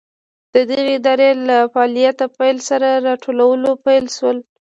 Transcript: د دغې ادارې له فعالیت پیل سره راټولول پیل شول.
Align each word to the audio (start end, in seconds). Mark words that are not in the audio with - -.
د 0.53 0.55
دغې 0.69 0.89
ادارې 0.99 1.29
له 1.47 1.57
فعالیت 1.73 2.19
پیل 2.37 2.57
سره 2.69 2.87
راټولول 3.07 3.61
پیل 3.85 4.05
شول. 4.17 4.37